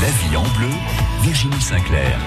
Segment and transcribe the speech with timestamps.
[0.00, 0.70] La vie en bleu,
[1.20, 2.18] Virginie Sinclair.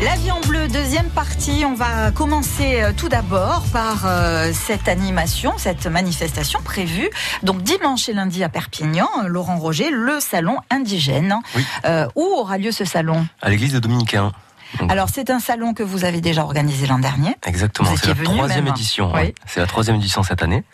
[0.00, 1.64] La vie en bleu, deuxième partie.
[1.66, 7.10] On va commencer euh, tout d'abord par euh, cette animation, cette manifestation prévue.
[7.42, 11.34] Donc dimanche et lundi à Perpignan, Laurent Roger, le salon indigène.
[11.56, 11.66] Oui.
[11.84, 13.26] Euh, où aura lieu ce salon?
[13.40, 14.30] À l'église des Dominicains.
[14.78, 17.34] Donc, Alors c'est un salon que vous avez déjà organisé l'an dernier.
[17.46, 18.72] Exactement, c'est la troisième même.
[18.74, 19.08] édition.
[19.12, 19.20] Oui.
[19.20, 19.34] ouais.
[19.46, 20.64] C'est la troisième édition cette année.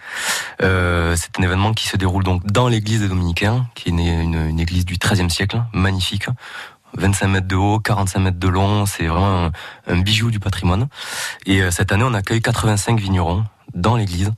[0.62, 3.98] Euh, c'est un événement qui se déroule donc dans l'église des Dominicains, qui est une,
[4.01, 6.27] une- une église du XIIIe siècle, magnifique.
[6.97, 9.53] 25 mètres de haut, 45 mètres de long, c'est vraiment un,
[9.89, 10.89] un bijou du patrimoine.
[11.45, 13.45] Et euh, cette année, on accueille 85 vignerons
[13.75, 14.33] dans l'église,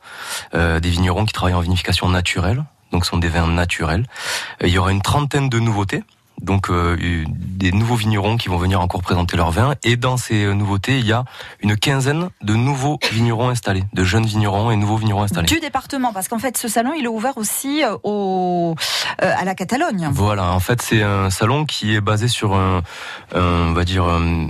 [0.54, 4.04] euh, des vignerons qui travaillent en vinification naturelle, donc ce sont des vins naturels.
[4.62, 6.02] Il y aura une trentaine de nouveautés.
[6.42, 9.74] Donc euh, des nouveaux vignerons qui vont venir encore présenter leurs vins.
[9.84, 11.24] Et dans ces euh, nouveautés, il y a
[11.60, 15.46] une quinzaine de nouveaux vignerons installés, de jeunes vignerons et nouveaux vignerons installés.
[15.46, 18.74] Du département, parce qu'en fait ce salon il est ouvert aussi euh, au,
[19.22, 20.08] euh, à la Catalogne.
[20.12, 22.82] Voilà, en fait, c'est un salon qui est basé sur un,
[23.34, 24.48] un, on va dire, un,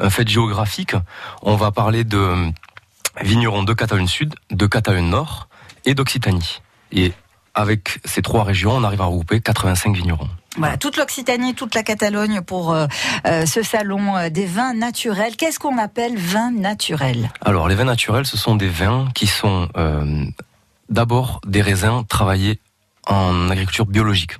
[0.00, 0.94] un fait géographique.
[1.42, 2.52] On va parler de
[3.20, 5.48] vignerons de Catalogne Sud, de Catalogne Nord
[5.84, 6.60] et d'Occitanie.
[6.92, 7.12] Et
[7.54, 10.28] avec ces trois régions, on arrive à regrouper 85 vignerons.
[10.58, 12.86] Voilà, toute l'Occitanie, toute la Catalogne pour euh,
[13.26, 15.36] euh, ce salon euh, des vins naturels.
[15.36, 19.68] Qu'est-ce qu'on appelle vin naturel Alors, les vins naturels, ce sont des vins qui sont
[19.78, 20.24] euh,
[20.90, 22.60] d'abord des raisins travaillés
[23.06, 24.32] en agriculture biologique.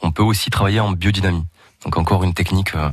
[0.00, 1.44] On peut aussi travailler en biodynamie.
[1.84, 2.88] Donc encore une technique euh,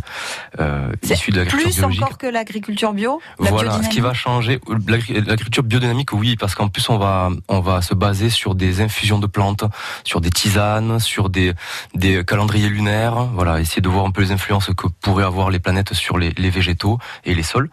[0.59, 2.03] euh, issue de l'agriculture Plus biologique.
[2.03, 6.53] encore que l'agriculture bio la Voilà, ce qui va changer, l'agri- l'agriculture biodynamique, oui, parce
[6.53, 9.63] qu'en plus on va on va se baser sur des infusions de plantes,
[10.03, 11.53] sur des tisanes, sur des
[11.95, 15.59] des calendriers lunaires, voilà, essayer de voir un peu les influences que pourraient avoir les
[15.59, 17.69] planètes sur les, les végétaux et les sols.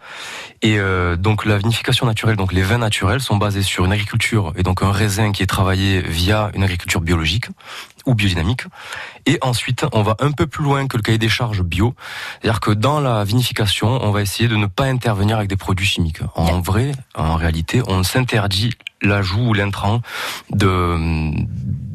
[0.63, 4.51] Et euh, donc la vinification naturelle, donc les vins naturels sont basés sur une agriculture
[4.57, 7.45] et donc un raisin qui est travaillé via une agriculture biologique
[8.05, 8.63] ou biodynamique.
[9.25, 11.95] Et ensuite, on va un peu plus loin que le cahier des charges bio.
[12.41, 15.85] C'est-à-dire que dans la vinification, on va essayer de ne pas intervenir avec des produits
[15.85, 16.21] chimiques.
[16.35, 18.71] En vrai, en réalité, on s'interdit
[19.01, 20.01] l'ajout ou l'intrant
[20.51, 21.31] de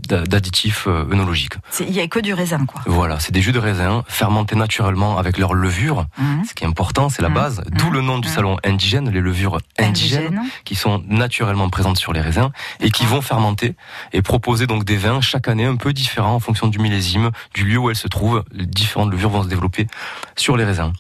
[0.09, 1.55] d'additifs euh, œnologiques.
[1.81, 2.81] Il n'y a que du raisin, quoi.
[2.87, 6.07] Voilà, c'est des jus de raisin fermentés naturellement avec leur levure.
[6.19, 6.45] Mmh.
[6.49, 7.35] Ce qui est important, c'est la Mhm.
[7.35, 7.63] base.
[7.73, 8.35] D'où le nom du Mhm.
[8.35, 10.43] salon indigène, les levures indigènes Indigène.
[10.65, 13.77] qui sont naturellement présentes sur les raisins et qui vont fermenter
[14.13, 17.65] et proposer donc des vins chaque année un peu différents en fonction du millésime, du
[17.65, 18.45] lieu où elles se trouvent.
[18.53, 19.87] Les différentes levures vont se développer
[20.37, 20.93] sur les raisins.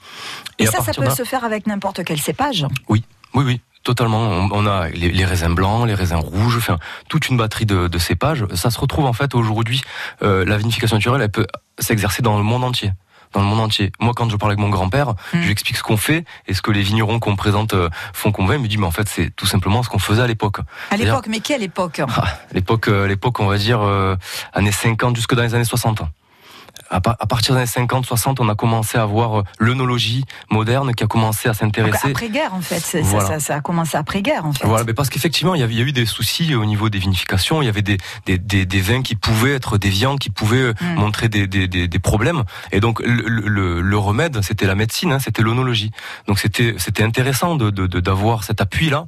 [0.58, 2.66] Et, à ça, ça peut se faire avec n'importe quel cépage.
[2.88, 3.04] Oui,
[3.34, 4.48] oui, totalement.
[4.52, 6.78] On, a les, raisins blancs, les raisins rouges, enfin
[7.08, 8.44] toute une batterie de, de cépages.
[8.54, 9.80] Ça se retrouve en fait aujourd'hui.
[10.22, 11.46] euh, la vinification naturelle, elle peut
[11.78, 12.92] s'exercer dans le monde entier.
[13.32, 13.90] Dans le monde entier.
[13.98, 15.14] Moi, quand je parle avec mon grand-père, Mm.
[15.32, 18.30] je lui explique ce qu'on fait et ce que les vignerons qu'on présente euh, font
[18.30, 18.56] qu'on va.
[18.56, 20.58] Il me dit, mais en fait, c'est tout simplement ce qu'on faisait à l'époque.
[20.90, 22.00] À l'époque, mais quelle époque?
[22.14, 24.16] Ah, l'époque, euh, l'époque, on va dire euh,
[24.52, 26.02] années 50 jusque dans les années 60.
[26.90, 30.24] À, pa- à partir des années 50, 60, on a commencé à voir euh, l'œnologie
[30.50, 32.08] moderne qui a commencé à s'intéresser.
[32.10, 32.80] Après-guerre, en fait.
[32.80, 33.26] Ça- Voilà.
[33.28, 34.66] Ça, ça a commencé après-guerre, en fait.
[34.66, 37.60] Voilà, mais parce qu'effectivement, il y, a eu des soucis au niveau des vinifications.
[37.62, 40.74] Il y avait des, des, des, des vins qui pouvaient être déviants, qui pouvaient euh,
[40.80, 40.94] Mm.
[40.94, 42.44] montrer des, des, des, des problèmes.
[42.72, 45.90] Et donc, le, le, le remède, c'était la médecine, hein, c'était l'onologie.
[46.26, 49.06] Donc, c'était intéressant de de- de- d'avoir cet appui-là.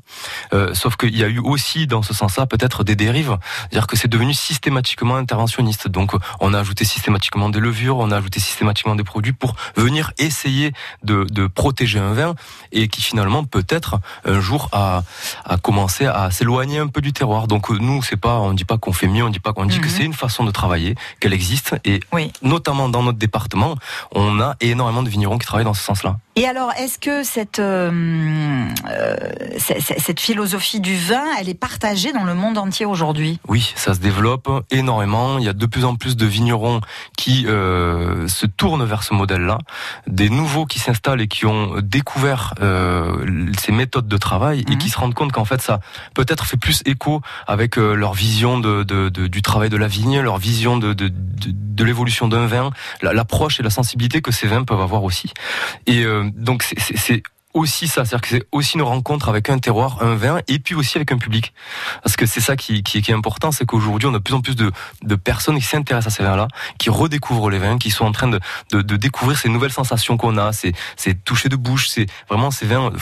[0.53, 3.39] Euh, sauf qu'il y a eu aussi, dans ce sens-là, peut-être des dérives.
[3.61, 5.89] C'est-à-dire que c'est devenu systématiquement interventionniste.
[5.89, 10.73] Donc, on a ajouté systématiquement des on a ajouté systématiquement des produits pour venir essayer
[11.05, 12.35] de, de protéger un vin
[12.73, 15.03] et qui finalement peut-être un jour a,
[15.45, 17.47] a commencé à s'éloigner un peu du terroir.
[17.47, 19.65] Donc euh, nous, c'est pas, on dit pas qu'on fait mieux, on dit pas qu'on
[19.67, 19.93] dit que Mhm.
[19.97, 22.33] c'est une façon de travailler, qu'elle existe et Oui.
[22.43, 23.75] notamment dans notre département,
[24.13, 26.19] on a énormément de vignerons qui travaillent dans ce sens-là.
[26.37, 27.91] Et alors, est-ce que cette, euh,
[28.91, 29.17] euh,
[29.59, 33.39] cette philosophie du vin, elle est partagée dans le monde entier aujourd'hui?
[33.49, 35.39] Oui, ça se développe énormément.
[35.39, 36.81] Il y a de plus en plus de vignerons
[37.17, 37.60] qui euh,
[38.27, 39.59] se tournent vers ce modèle-là,
[40.07, 44.79] des nouveaux qui s'installent et qui ont découvert euh, ces méthodes de travail et Mhm.
[44.79, 45.81] qui se rendent compte qu'en fait ça
[46.15, 49.87] peut-être fait plus écho avec euh, leur vision de, de- de- du travail de la
[49.89, 51.11] vigne, leur vision de, de,
[51.85, 52.71] l'évolution d'un vin,
[53.03, 55.33] la- l'approche et la sensibilité que ces vins peuvent avoir aussi.
[55.87, 57.23] Et euh, donc c'est
[57.55, 60.75] aussi ça, c'est-à-dire que c'est aussi une rencontre avec un terroir, un vin, et puis
[60.75, 61.53] aussi avec un public.
[62.03, 64.41] Parce que c'est ça qui, qui, est important, c'est qu'aujourd'hui, on a de plus en
[64.41, 64.71] plus de,
[65.03, 66.49] de personnes qui s'intéressent à ces vins-là,
[66.79, 70.37] qui redécouvrent les vins, qui sont en train de, de, découvrir ces nouvelles sensations qu'on
[70.37, 72.93] a, ces, ces touchés de bouche, c'est vraiment ces vins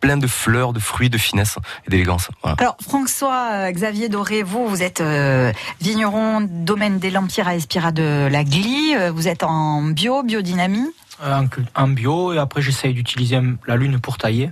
[0.00, 1.56] pleins de fleurs, de fruits, de finesse
[1.86, 2.28] et d'élégance.
[2.58, 7.92] Alors, François euh, Xavier Doré, vous, vous êtes euh, vigneron domaine des Lampires à Espira
[7.92, 8.94] de la Glie.
[8.96, 10.88] Euh, Vous êtes en bio, biodynamie.
[11.22, 11.42] Euh,
[11.76, 14.50] en, bio et après j'essaye d'utiliser la lune pour tailler.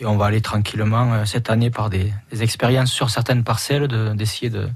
[0.00, 3.86] Et on va aller tranquillement euh, cette année par des, des expériences sur certaines parcelles,
[3.86, 4.68] de- d'essayer de,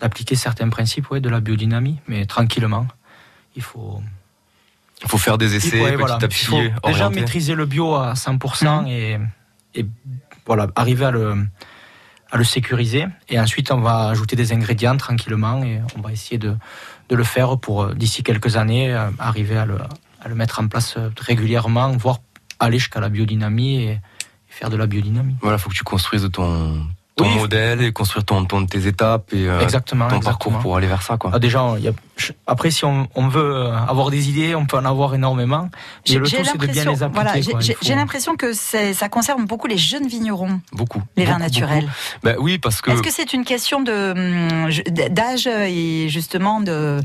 [0.00, 2.86] d'appliquer certains principes ouais, de la biodynamie, mais tranquillement.
[3.56, 4.02] il faut.
[5.02, 6.14] Il faut faire des essais ouais, petit voilà.
[6.14, 6.70] à petit.
[6.86, 8.86] Déjà maîtriser le bio à 100% Mhm.
[8.88, 9.18] et,
[9.74, 9.86] et
[10.46, 11.46] voilà, arriver à le,
[12.30, 13.06] à le sécuriser.
[13.28, 16.56] Et ensuite, on va ajouter des ingrédients tranquillement et on va essayer de,
[17.08, 19.78] de le faire pour, euh, d'ici quelques années, arriver à le,
[20.24, 22.18] à le mettre en place euh, régulièrement, voire
[22.58, 24.00] aller jusqu'à la biodynamie et, et
[24.48, 25.36] faire de la biodynamie.
[25.42, 26.86] Voilà, faut que tu construises ton,
[27.16, 27.34] ton Oui.
[27.36, 30.08] modèle et construire ton, ton, tes étapes et euh, exactement.
[30.08, 30.52] ton exactement.
[30.52, 31.16] parcours pour aller vers ça.
[31.18, 31.30] Quoi.
[31.34, 31.92] Ah, déjà, il y a-
[32.46, 35.68] après, si on, on veut euh, avoir des idées, on peut en avoir énormément.
[36.08, 37.08] Mais le tout, c'est de bien les appliquer.
[37.14, 41.02] voilà, j'ai- faut- l'impression que ça concerne beaucoup les jeunes vignerons, Beaucoup.
[41.16, 41.88] les vins naturels.
[42.22, 44.70] Ben oui, parce que Est-ce que c'est une question hum,
[45.10, 47.00] d'âge et justement de,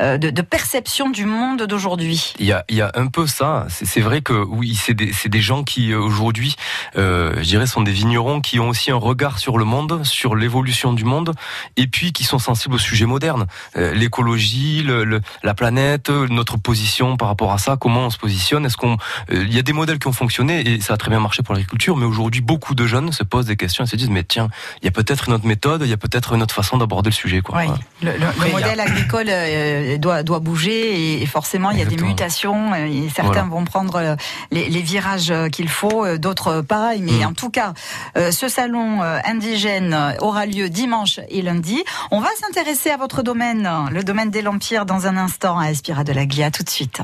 [0.00, 2.34] euh, de, de perception du monde d'aujourd'hui?
[2.38, 3.66] Il y a, il y a un peu ça.
[3.68, 6.56] C'est vrai que oui, c'est des, gens qui euh, aujourd'hui,
[6.96, 10.36] euh, je dirais, sont des vignerons qui ont aussi un regard sur le monde, sur
[10.36, 11.32] l'évolution du monde,
[11.76, 13.46] et puis qui sont sensibles aux sujets modernes,
[13.76, 14.53] Euh, l'écologie,
[14.84, 18.64] le, le- la planète, euh, notre position par rapport à ça, comment on se positionne.
[18.66, 18.94] Est-ce qu'on,
[19.32, 21.42] euh, il y a des modèles qui ont fonctionné et ça a très bien marché
[21.42, 24.24] pour l'agriculture, mais aujourd'hui beaucoup de jeunes se posent des questions et se disent mais
[24.24, 24.48] tiens,
[24.82, 27.10] il y a peut-être une autre méthode, il y a peut-être une autre façon d'aborder
[27.10, 27.40] le sujet.
[27.40, 27.58] Quoi.
[27.58, 27.66] Oui,
[28.02, 31.86] le, Après, a- modèle agricole euh, doit, doit bouger et, et forcément il y a
[31.86, 33.48] des mutations et certains Voilà.
[33.48, 34.16] vont prendre
[34.50, 36.92] les, les virages qu'il faut, d'autres pas.
[37.00, 37.26] Mais Mm.
[37.26, 37.72] en tout cas,
[38.16, 41.82] euh, ce salon indigène aura lieu dimanche et lundi.
[42.10, 46.04] On va s'intéresser à votre domaine, le domaine des Lampires, dans un instant à Espira
[46.04, 46.50] de la Glia.
[46.50, 47.00] Tout de suite.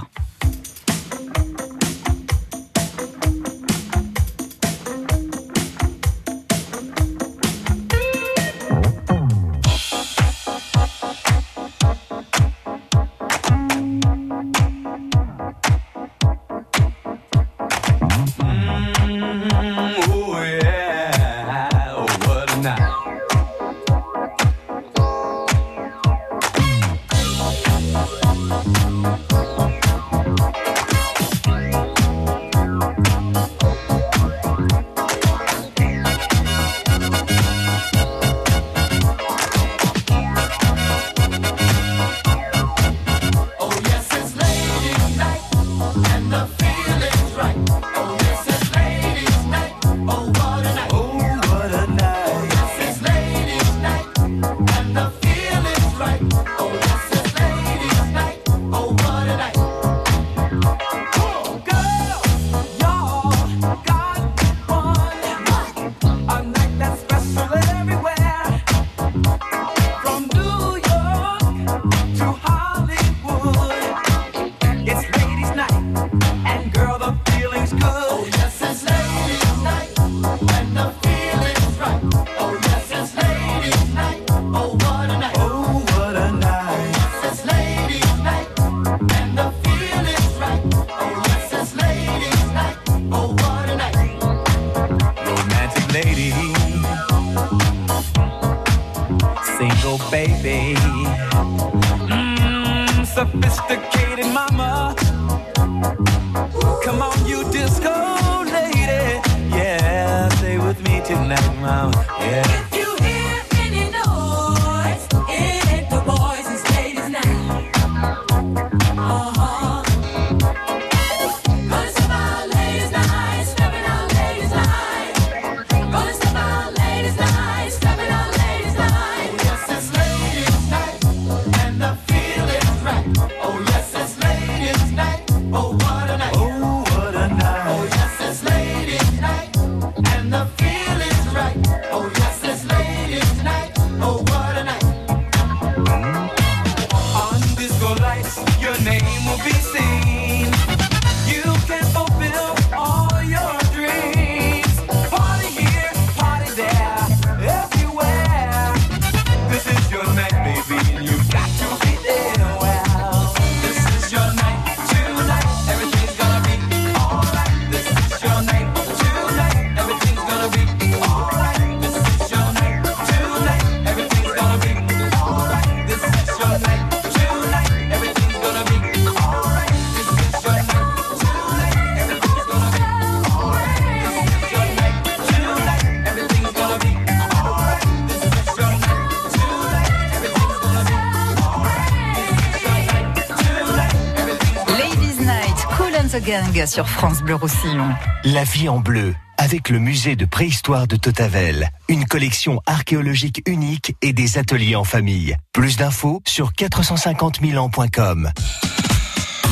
[196.66, 197.88] Sur France Bleu Roussillon.
[198.22, 201.70] La vie en bleu, avec le musée de préhistoire de Totavel.
[201.88, 205.34] Une collection archéologique unique et des ateliers en famille.
[205.52, 208.30] Plus d'infos sur 450 000 ans.com.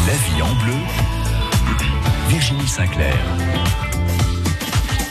[0.06, 0.76] La vie en bleu,
[2.28, 3.18] Virginie Sinclair.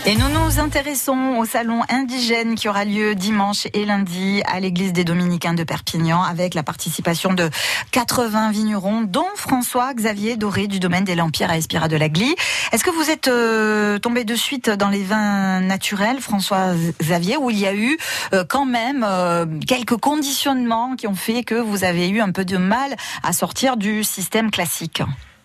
[0.10, 4.94] Et nous nous intéressons au salon indigène qui aura lieu dimanche et lundi à l'église
[4.94, 7.50] des Dominicains de Perpignan avec la participation de
[7.92, 12.34] 80 vignerons, dont François-Xavier Doré du domaine des Lampières à Espira de la Glie.
[12.72, 17.60] Est-ce que vous êtes euh, tombé de suite dans les vins naturels, François-Xavier, où il
[17.60, 17.98] y a eu
[18.32, 22.46] euh, quand même euh, quelques conditionnements qui ont fait que vous avez eu un peu
[22.46, 25.04] de mal à sortir du système classique?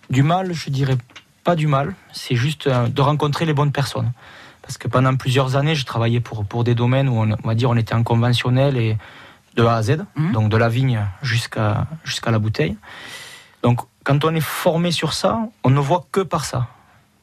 [0.09, 0.99] Du mal, je dirais
[1.43, 4.13] pas du mal, c'est juste de rencontrer les bonnes personnes.
[4.73, 7.55] Parce que pendant plusieurs années, je travaillais pour, pour des domaines où on, on va
[7.55, 8.97] dire on était en conventionnel et
[9.55, 10.33] de A à Z, Mhm.
[10.33, 12.79] donc de la vigne jusqu'à jusqu'à la bouteille.
[13.63, 16.69] Donc quand on est formé sur ça, on ne voit que par ça.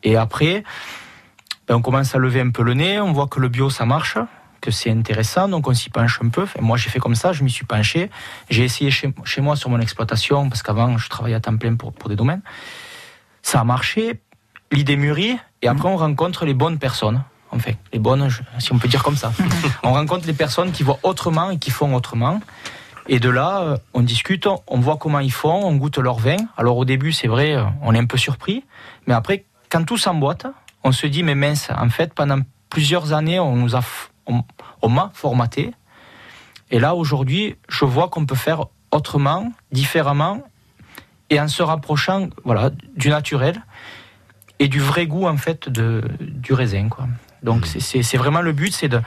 [0.03, 0.63] Et après,
[1.67, 3.83] ben, on commence à lever un peu le nez, on voit que le bio ça
[3.87, 4.19] marche,
[4.61, 6.43] que c'est intéressant, donc on s'y penche un peu.
[6.43, 8.11] Enfin, moi j'ai fait comme ça, je m'y suis penché.
[8.51, 11.73] J'ai essayé chez, chez moi sur mon exploitation, parce qu'avant je travaillais à temps plein
[11.73, 12.43] pour, pour des domaines.
[13.41, 14.19] Ça a marché,
[14.71, 17.23] l'idée mûrit, et après on rencontre les bonnes personnes.
[17.51, 18.29] Enfin, les bonnes,
[18.59, 19.31] si on peut dire comme ça.
[19.83, 22.39] on rencontre les personnes qui voient autrement et qui font autrement.
[23.07, 26.37] Et de là, euh, on discute, on voit comment ils font, on goûte leur vin.
[26.57, 28.63] Alors au début, c'est vrai, euh, on est un peu surpris.
[29.07, 30.45] Mais après, quand tout s'emboîte,
[30.83, 32.39] on se dit, mais mince, en fait, pendant
[32.69, 33.81] plusieurs années, on nous a,
[34.27, 35.73] on m'a formaté.
[36.71, 40.43] Et là, aujourd'hui, je vois qu'on peut faire autrement, différemment,
[41.29, 43.63] et en se rapprochant, voilà, du naturel
[44.59, 47.07] et du vrai goût, en fait, de, du raisin, quoi.
[47.43, 49.01] Donc, c'est- c'est vraiment le but, c'est de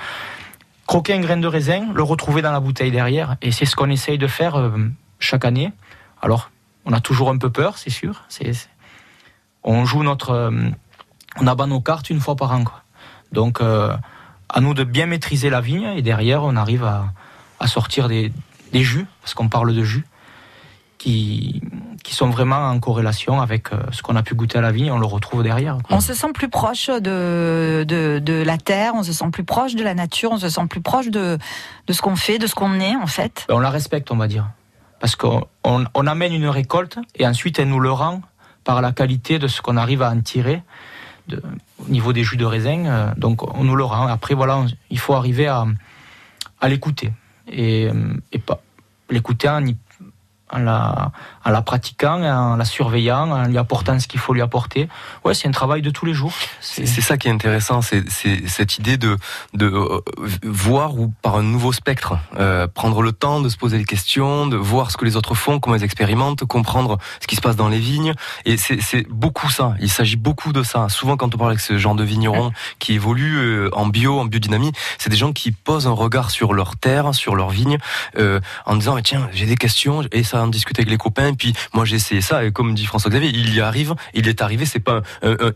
[0.86, 3.36] croquer un grain de raisin, le retrouver dans la bouteille derrière.
[3.42, 4.70] Et c'est ce qu'on essaye de faire euh,
[5.18, 5.72] chaque année.
[6.20, 6.50] Alors,
[6.84, 8.24] on a toujours un peu peur, c'est sûr.
[9.64, 10.30] On joue notre.
[10.30, 10.50] euh,
[11.40, 12.64] on abat nos cartes une fois par an.
[12.64, 12.82] Quoi.
[13.32, 13.96] Donc, euh,
[14.48, 15.92] à nous de bien maîtriser la vigne.
[15.96, 17.12] Et derrière, on arrive à,
[17.60, 18.32] à sortir des,
[18.72, 20.04] des jus, parce qu'on parle de jus,
[20.98, 21.62] qui,
[22.02, 24.90] qui sont vraiment en corrélation avec euh, ce qu'on a pu goûter à la vigne.
[24.90, 25.78] On le retrouve derrière.
[25.82, 25.96] quoi.
[25.96, 29.74] On se sent plus proche de, de, de la terre, on se sent plus proche
[29.74, 31.38] de la nature, on se sent plus proche de,
[31.86, 33.44] de ce qu'on fait, de ce qu'on est en fait.
[33.48, 34.46] Ben, on la respecte, on va dire.
[35.00, 38.20] Parce qu'on on, on amène une récolte et ensuite elle nous le rend
[38.64, 40.62] par la qualité de ce qu'on arrive à en tirer
[41.28, 41.42] de-
[41.84, 42.84] au niveau des jus de raisin.
[42.86, 44.06] euh, donc on nous le rend.
[44.06, 45.64] Après, voilà, on- il faut arriver à,
[46.60, 47.12] à l'écouter.
[47.50, 48.60] Et, euh, et pas
[49.10, 49.76] l'écouter en, y-
[50.52, 51.12] en la,
[51.44, 54.88] en la pratiquant, en la surveillant, en lui apportant ce qu'il faut lui apporter.
[55.24, 56.32] Ouais, c'est un travail de tous les jours.
[56.60, 58.04] C'est ça qui est intéressant, c'est
[58.46, 59.16] cette idée de,
[59.54, 60.00] de euh,
[60.44, 64.46] voir ou par un nouveau spectre, euh, prendre le temps de se poser des questions,
[64.46, 67.56] de voir ce que les autres font, comment ils expérimentent, comprendre ce qui se passe
[67.56, 68.14] dans les vignes.
[68.44, 69.74] Et c'est beaucoup ça.
[69.80, 70.88] Il s'agit beaucoup de ça.
[70.88, 74.24] Souvent, quand on parle avec ce genre de vignerons qui évoluent euh, en bio, en
[74.24, 77.78] biodynamie, c'est des gens qui posent un regard sur leur terre, sur leur vigne,
[78.18, 81.28] euh, en disant mais tiens, j'ai des questions et ça en discuter avec les copains.
[81.28, 83.94] Et puis moi j'ai essayé ça et comme dit François Xavier, il y arrive.
[84.14, 84.66] Il est arrivé.
[84.66, 85.02] C'est pas,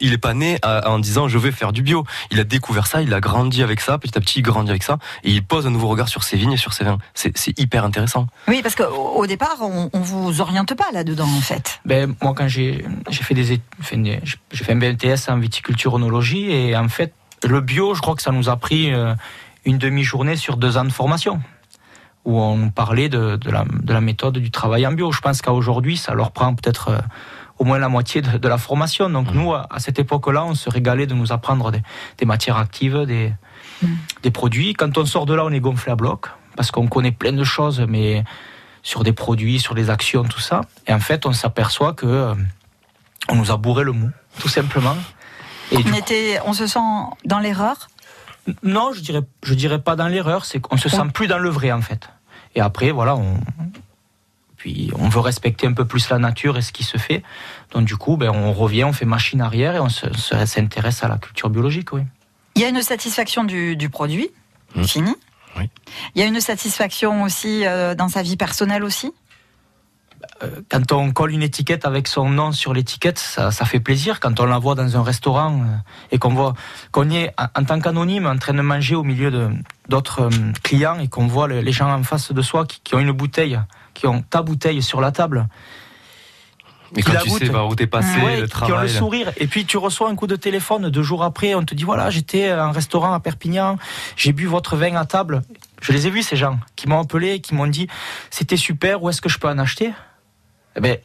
[0.01, 2.05] il est pas né à- en disant je vais faire du bio.
[2.31, 3.99] Il a découvert ça, il a grandi avec ça.
[3.99, 6.37] Petit à petit, il grandit avec ça et il pose un nouveau regard sur ses
[6.37, 6.99] vignes et sur ses vins.
[7.15, 8.27] C'est c'est hyper intéressant.
[8.49, 11.81] Oui, parce qu'au au départ, on, on vous oriente pas là-dedans en fait.
[11.85, 13.61] Ben, moi, quand j'ai j'ai fait des,
[13.93, 17.13] j'ai fait un BNTS en viticulture onologie et en fait,
[17.45, 19.15] le bio, je crois que ça nous a pris euh,
[19.65, 21.41] une demi-journée sur deux ans de formation
[22.27, 25.13] où on parlait de, de la, de la méthode du travail en bio.
[25.13, 26.99] Je pense qu'à aujourd'hui, ça leur prend peut-être euh,
[27.59, 29.09] au moins la moitié de, de la formation.
[29.09, 31.83] Donc nous, à, à cette époque-là, on se régalait de nous apprendre des,
[32.19, 33.33] des matières actives, des,
[34.23, 34.75] des produits.
[34.75, 37.45] Quand on sort de là, on est gonflé à bloc parce qu'on connaît plein de
[37.45, 38.25] choses, mais
[38.83, 40.63] sur des produits, sur des actions, tout ça.
[40.87, 42.35] Et en fait, on s'aperçoit que euh,
[43.29, 44.97] on nous a bourré le mou, tout simplement.
[45.71, 46.79] Et On, était, on se sent
[47.25, 47.89] dans l'erreur?
[48.63, 51.49] non, je dirais, je dirais pas dans l'erreur, c'est qu'on se sent plus dans le
[51.49, 52.09] vrai en fait.
[52.57, 53.39] Et après, voilà, on,
[54.57, 57.23] puis on veut respecter un peu plus la nature et ce qui se fait.
[57.73, 61.05] Donc du coup, ben, on revient, on fait machine arrière et on se- se- s'intéresse
[61.05, 62.03] à la culture biologique, oui.
[62.55, 64.31] Il y a une satisfaction du, du produit,
[64.75, 64.85] Mmh.
[64.85, 65.15] fini.
[65.59, 65.71] Oui.
[66.15, 69.13] Il y a une satisfaction aussi euh, dans sa vie personnelle aussi?
[70.71, 74.21] Quand on colle une étiquette avec son nom sur l'étiquette, ça, ça fait plaisir.
[74.21, 75.65] Quand on la voit dans un restaurant euh,
[76.13, 76.53] et qu'on voit
[76.93, 79.49] qu'on y est en, tant qu'anonyme en train de manger au milieu de
[79.89, 82.95] d'autres euh, clients et qu'on voit le- les gens en face de soi qui, qui
[82.95, 83.59] ont une bouteille,
[83.95, 85.49] qui ont ta bouteille sur la table,
[86.97, 88.89] Et quand tu sais par où t'es passé, Ouais, le qui ont le travail.
[88.91, 89.33] sourire.
[89.39, 92.11] Et puis tu reçois un coup de téléphone deux jours après, on te dit voilà,
[92.11, 93.77] j'étais à un restaurant à Perpignan,
[94.17, 95.43] j'ai bu votre vin à table.
[95.83, 97.87] Je les ai vus ces gens qui m'ont appelé, qui m'ont dit
[98.31, 99.93] c'était super, où est-ce que je peux en acheter?
[100.77, 100.99] Eh ben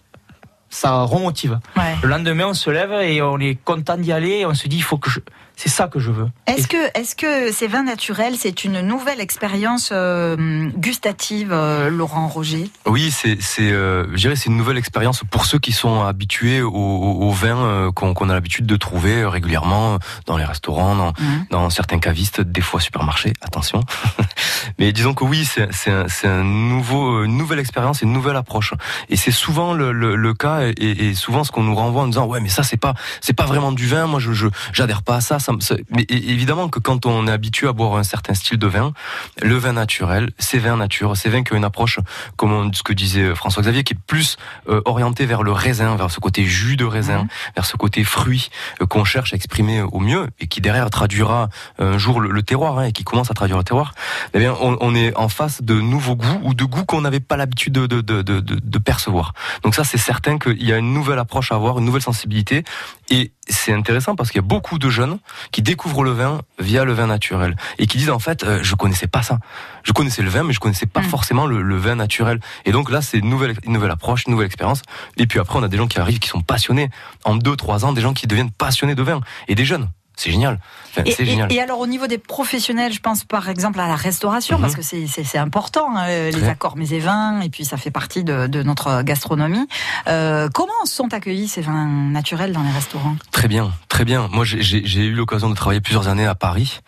[0.72, 1.60] ça remotive.
[1.76, 1.96] Ouais.
[2.02, 4.40] Le lendemain, on se lève et on est content d'y aller.
[4.40, 5.20] Et on se dit, il faut que je...
[5.64, 6.28] c'est ça que je veux.
[6.48, 12.28] Est-ce que, est-ce que ces vins naturels, c'est une nouvelle expérience euh, gustative, euh, Laurent
[12.28, 12.68] Roger?
[12.88, 16.64] Oui, c'est, c'est, euh, je dirais, c'est une nouvelle expérience pour ceux qui sont habitués
[16.64, 20.96] au, au, au vin euh, qu'on, qu'on a l'habitude de trouver régulièrement dans les restaurants,
[20.96, 21.46] dans, Mhm.
[21.52, 23.34] dans certains cavistes, des fois supermarchés.
[23.42, 23.82] Attention.
[24.80, 28.36] Mais disons que oui, c'est, c'est, un, c'est un nouveau, une nouvelle expérience, une nouvelle
[28.38, 28.74] approche.
[29.10, 32.08] Et c'est souvent le, le, le cas, et, et souvent ce qu'on nous renvoie en
[32.08, 34.08] disant ouais, mais ça c'est pas, c'est pas vraiment du vin.
[34.08, 35.38] Moi, je, je j'adhère pas à ça.
[35.60, 38.94] Ça- Mais évidemment que quand on est habitué à boire un certain style de vin,
[39.42, 42.00] le vin naturel, c'est vin nature, c'est vin qui a une approche,
[42.38, 44.38] comme on- ce que disait François Xavier, qui est plus
[44.70, 47.28] euh, orienté vers le raisin, vers ce côté jus de raisin, Mhm.
[47.56, 48.50] vers ce côté fruit
[48.82, 52.44] euh, qu'on cherche à exprimer au mieux et qui derrière traduira un jour le, le
[52.44, 53.94] terroir hein, et qui commence à traduire le terroir.
[54.34, 57.20] Eh bien, on, on est en face de nouveaux goûts ou de goûts qu'on n'avait
[57.20, 59.34] pas l'habitude de, de, de, de, de- de percevoir.
[59.64, 62.64] Donc ça, c'est certain qu'il y a une nouvelle approche à avoir, une nouvelle sensibilité.
[63.10, 65.18] Et c'est intéressant parce qu'il y a beaucoup de jeunes
[65.52, 68.76] qui découvrent le vin via le vin naturel et qui disent en fait, euh, je
[68.76, 69.40] connaissais pas ça.
[69.84, 71.06] Je connaissais le vin, mais je connaissais pas Mm.
[71.06, 72.40] forcément le, le vin naturel.
[72.66, 74.82] Et donc là, c'est une nouvelle, une nouvelle approche, une nouvelle expérience.
[75.18, 76.90] Et puis après, on a des gens qui arrivent, qui sont passionnés.
[77.24, 79.90] En deux, trois ans, des gens qui deviennent passionnés de vin et des jeunes.
[80.22, 80.60] C'est génial.
[80.92, 81.04] Enfin,
[81.50, 84.62] Et, alors au niveau des professionnels, je pense par exemple à la restauration, Mhm.
[84.62, 86.50] parce que c'est- important, hein, les Très.
[86.50, 89.68] accords mets et vins, et puis ça fait partie de, de notre gastronomie.
[90.08, 93.16] Euh, comment sont accueillis ces vins naturels dans les restaurants?
[93.32, 94.28] Très bien, très bien.
[94.32, 96.82] Moi, j'ai- eu l'occasion de travailler plusieurs années à Paris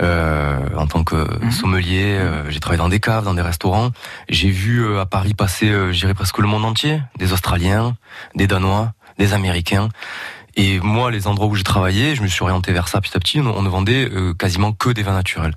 [0.00, 1.14] euh, en tant que
[1.44, 1.50] Mhm.
[1.52, 2.16] sommelier.
[2.18, 3.90] Euh, j'ai travaillé dans des caves, dans des restaurants.
[4.28, 7.96] J'ai vu euh, à Paris passer, euh, je dirais presque le monde entier, des Australiens,
[8.34, 9.88] des Danois, des Américains.
[10.56, 13.20] Et moi, les endroits où j'ai travaillé, je me suis orienté vers ça petit à
[13.20, 13.40] petit.
[13.40, 15.54] On, ne vendait euh, quasiment que des vins naturels.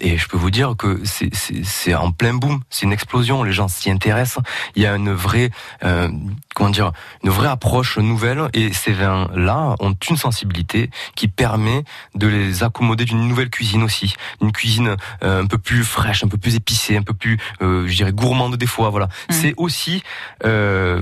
[0.00, 2.60] Et je peux vous dire que c'est- en plein boom.
[2.70, 3.42] C'est une explosion.
[3.42, 4.42] Les gens s'y intéressent.
[4.76, 5.50] Il y a une vraie,
[5.84, 6.08] euh,
[6.54, 6.92] comment dire,
[7.24, 8.48] une vraie approche nouvelle.
[8.52, 11.82] Et ces vins-là ont une sensibilité qui permet
[12.14, 16.28] de les accommoder d'une nouvelle cuisine aussi, une cuisine euh, un peu plus fraîche, un
[16.28, 18.90] peu plus épicée, un peu plus, euh, je dirais, gourmande des fois.
[18.90, 19.08] Voilà.
[19.30, 20.02] C'est aussi
[20.44, 21.00] euh,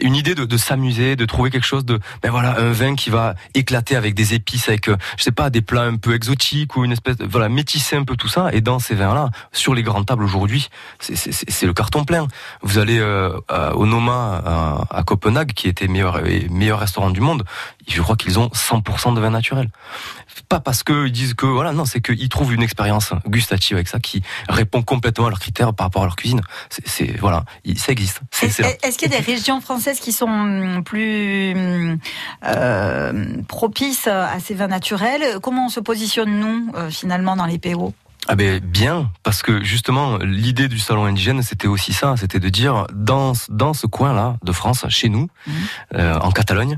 [0.00, 3.10] une idée de, de s'amuser, de trouver quelque chose de, ben voilà, un vin qui
[3.10, 6.76] va éclater avec des épices, avec, euh, je sais pas, des plats un peu exotiques
[6.76, 8.50] ou une espèce, de, voilà, métisser un peu tout ça.
[8.52, 10.68] Et dans ces vins-là, sur les grandes tables aujourd'hui,
[11.00, 12.28] c'est- le carton plein.
[12.62, 13.36] Vous allez euh,
[13.74, 14.42] au Noma
[14.90, 16.20] à, à Copenhague, qui était meilleur
[16.50, 17.44] meilleur restaurant du monde.
[17.88, 19.68] Je crois qu'ils ont 100% de vin naturel.
[20.48, 23.98] Pas parce qu'ils disent que voilà, non, c'est qu'ils trouvent une expérience gustative avec ça
[23.98, 26.40] qui répond complètement à leurs critères par rapport à leur cuisine.
[26.84, 28.20] C'est- voilà, il- ça existe.
[28.62, 31.98] Est- Est-ce qu'il y a des régions françaises qui sont hum, plus hum,
[32.44, 32.75] euh,
[33.48, 35.38] propices à ces vins naturels.
[35.42, 37.92] Comment on se positionne, nous, euh, finalement, dans les PO
[38.28, 42.48] Ah ben bien, parce que justement l'idée du salon indigène c'était aussi ça, c'était de
[42.48, 45.54] dire dans dans ce coin-là de France, chez nous, Mhm.
[45.94, 46.74] euh, en Catalogne,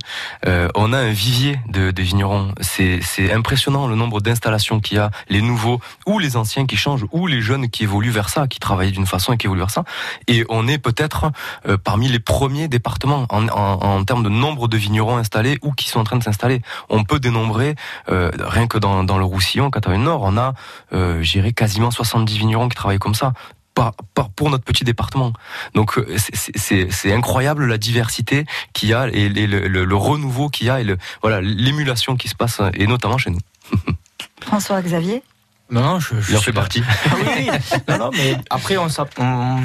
[0.46, 2.52] euh, on a un vivier de, de vignerons.
[2.60, 6.76] C'est c'est impressionnant le nombre d'installations qu'il y a, les nouveaux ou les anciens qui
[6.76, 9.60] changent, ou les jeunes qui évoluent vers ça, qui travaillent d'une façon et qui évoluent
[9.60, 9.84] vers ça.
[10.26, 11.32] Et on est peut-être
[11.66, 15.72] euh, parmi les premiers départements en, en, en termes de nombre de vignerons installés ou
[15.72, 16.60] qui sont en train de s'installer.
[16.90, 17.74] On peut dénombrer
[18.10, 20.52] euh, rien que dans, dans le Roussillon, Catalogne Nord, on a
[20.92, 23.32] euh, je dirais quasiment 70 vignerons qui travaillent comme ça.
[23.74, 25.32] Par, par- pour notre petit département.
[25.74, 30.66] Donc euh, c'est- incroyable la diversité qu'il y a et, le, le- le renouveau qu'il
[30.66, 33.38] y a et le, voilà l'émulation qui se passe et notamment chez nous.
[34.40, 35.22] François Xavier
[35.70, 36.82] Non, non, je, je Il en fait partie.
[37.06, 37.50] Ah oui,
[37.88, 39.62] non, non, mais après, on, on-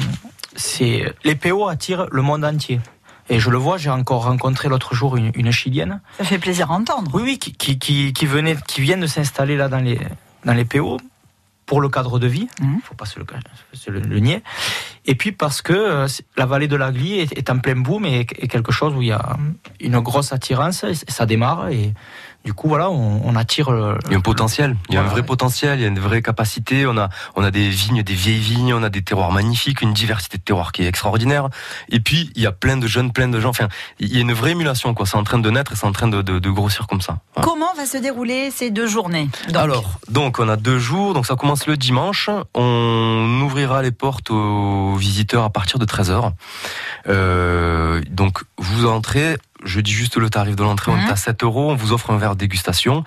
[0.54, 2.80] c'est les PO attirent le monde entier.
[3.30, 6.00] Et je le vois, j'ai encore rencontré l'autre jour une, une chilienne.
[6.18, 7.10] Ça fait plaisir à entendre.
[7.14, 9.98] Oui, oui, qui, qui, qui, qui venait, qui vient de s'installer là dans les,
[10.44, 10.98] dans les PO
[11.66, 12.48] pour le cadre de vie.
[12.60, 12.80] Il Mhm.
[12.82, 13.26] faut pas se le,
[13.72, 14.42] se le, le nier.
[15.06, 18.04] Et puis parce que euh, la vallée de la Glie est, est en plein boom
[18.06, 19.36] et est quelque chose où il y a
[19.80, 20.84] une grosse attirance.
[20.84, 21.94] et ça démarre et
[22.44, 23.70] du coup, voilà, on, on attire.
[23.70, 25.26] le- Il y a un potentiel, il y a un vrai ouais.
[25.26, 26.86] potentiel, il y a une vraie capacité.
[26.86, 29.94] On a, on a des vignes, des vieilles vignes, on a des terroirs magnifiques, une
[29.94, 31.48] diversité de terroirs qui est extraordinaire.
[31.88, 33.48] Et puis il y a plein de jeunes, plein de gens.
[33.50, 35.06] Enfin, il y a une vraie émulation, quoi.
[35.06, 37.18] C'est en train de naître et c'est en train de, de, de grossir comme ça.
[37.34, 37.48] Voilà.
[37.48, 41.26] Comment va se dérouler ces deux journées donc Alors, donc on a deux jours, donc
[41.26, 42.28] ça commence le dimanche.
[42.54, 46.30] On ouvrira les portes aux visiteurs à partir de 13h.
[47.08, 51.08] Euh, donc vous entrez, je dis juste le tarif de l'entrée, on Mhm.
[51.08, 53.04] est à 7 euros, on vous offre un verre de dégustation.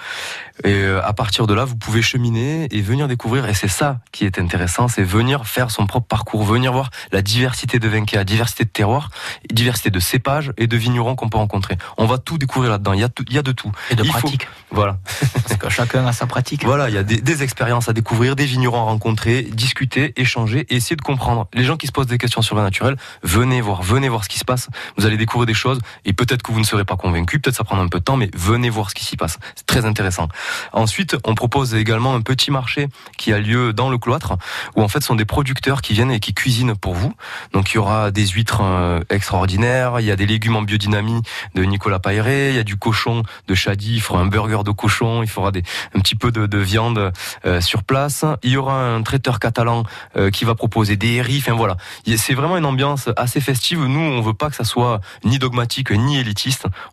[0.63, 3.47] Et euh, à partir de là, vous pouvez cheminer et venir découvrir.
[3.47, 7.21] Et c'est ça qui est intéressant, c'est venir faire son propre parcours, venir voir la
[7.21, 9.09] diversité de vins qu'il y a, la diversité de terroirs,
[9.53, 11.77] diversité de cépages et de vignerons qu'on peut rencontrer.
[11.97, 13.71] On va tout découvrir là-dedans, il y a, tout- il y a de tout.
[13.91, 14.47] et de Il faut- pratique.
[14.71, 14.97] Voilà.
[15.47, 16.65] Parce que chacun a sa pratique.
[16.65, 20.65] Voilà, il y a des, des expériences à découvrir, des vignerons à rencontrer, discuter, échanger
[20.69, 21.47] et essayer de comprendre.
[21.53, 24.29] Les gens qui se posent des questions sur le naturel, venez voir, venez voir ce
[24.29, 24.69] qui se passe.
[24.97, 27.83] Vous allez découvrir des choses et peut-être vous ne serez pas convaincu, peut-être ça prendra
[27.83, 29.37] un peu de temps, mais venez voir ce qui s'y passe.
[29.55, 30.27] C'est très intéressant.
[30.73, 34.33] Ensuite, on propose également un petit marché qui a lieu dans le cloître,
[34.75, 37.13] où en fait ce sont des producteurs qui viennent et qui cuisinent pour vous.
[37.53, 41.21] Donc il y aura des huîtres euh, extraordinaires, il y a des légumes en biodynamie
[41.55, 44.71] de Nicolas Pairé, il y a du cochon de Chadi, il fera un burger de
[44.71, 45.49] cochon, il fera
[45.95, 47.11] un petit peu de, de viande
[47.45, 48.23] euh, sur place.
[48.43, 49.83] Il y aura un traiteur catalan
[50.15, 51.77] euh, qui va proposer des herries, enfin voilà.
[52.05, 53.79] Il- C'est vraiment une ambiance assez festive.
[53.83, 56.36] Nous, on veut pas que ça soit ni dogmatique ni élitiste.